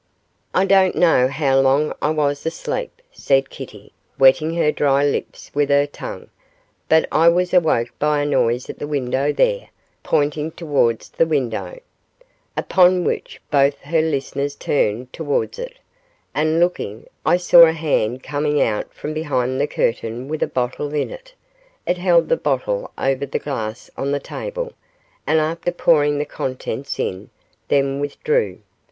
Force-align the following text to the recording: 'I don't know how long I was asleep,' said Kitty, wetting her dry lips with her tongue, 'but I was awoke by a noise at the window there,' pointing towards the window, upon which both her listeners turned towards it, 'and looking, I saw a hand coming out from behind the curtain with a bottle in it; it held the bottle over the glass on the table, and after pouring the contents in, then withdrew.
'I 0.55 0.65
don't 0.65 0.95
know 0.95 1.27
how 1.27 1.59
long 1.59 1.93
I 2.01 2.09
was 2.09 2.43
asleep,' 2.43 3.03
said 3.11 3.51
Kitty, 3.51 3.93
wetting 4.17 4.55
her 4.55 4.71
dry 4.71 5.03
lips 5.05 5.51
with 5.53 5.69
her 5.69 5.85
tongue, 5.85 6.31
'but 6.89 7.07
I 7.11 7.29
was 7.29 7.53
awoke 7.53 7.89
by 7.99 8.19
a 8.21 8.25
noise 8.25 8.67
at 8.67 8.79
the 8.79 8.87
window 8.87 9.31
there,' 9.31 9.69
pointing 10.01 10.49
towards 10.53 11.09
the 11.11 11.27
window, 11.27 11.77
upon 12.57 13.03
which 13.03 13.39
both 13.51 13.77
her 13.81 14.01
listeners 14.01 14.55
turned 14.55 15.13
towards 15.13 15.59
it, 15.59 15.77
'and 16.33 16.59
looking, 16.59 17.05
I 17.23 17.37
saw 17.37 17.65
a 17.67 17.71
hand 17.73 18.23
coming 18.23 18.59
out 18.59 18.91
from 18.95 19.13
behind 19.13 19.61
the 19.61 19.67
curtain 19.67 20.27
with 20.27 20.41
a 20.41 20.47
bottle 20.47 20.95
in 20.95 21.11
it; 21.11 21.35
it 21.85 21.99
held 21.99 22.27
the 22.27 22.37
bottle 22.37 22.89
over 22.97 23.27
the 23.27 23.37
glass 23.37 23.91
on 23.95 24.09
the 24.11 24.19
table, 24.19 24.73
and 25.27 25.39
after 25.39 25.71
pouring 25.71 26.17
the 26.17 26.25
contents 26.25 26.99
in, 26.99 27.29
then 27.67 27.99
withdrew. 27.99 28.61